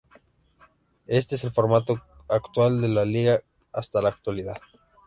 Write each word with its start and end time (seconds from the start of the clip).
Este 1.05 1.35
es 1.35 1.43
el 1.43 1.51
formato 1.51 2.01
actual 2.27 2.81
de 2.81 2.87
la 2.87 3.05
liga 3.05 3.43
hasta 3.71 4.01
la 4.01 4.09
actualidad. 4.09 4.57